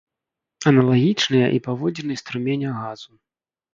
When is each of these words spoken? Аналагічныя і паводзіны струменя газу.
Аналагічныя 0.71 1.47
і 1.57 1.61
паводзіны 1.67 2.13
струменя 2.23 2.69
газу. 2.83 3.11